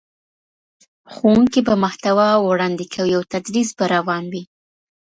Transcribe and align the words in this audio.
ښوونکی 1.13 1.59
به 1.67 1.73
محتوا 1.83 2.29
وړاندي 2.39 2.85
کوي 2.93 3.13
او 3.17 3.23
تدريس 3.33 3.69
به 3.77 3.85
روان 3.95 4.23
وي. 4.31 4.43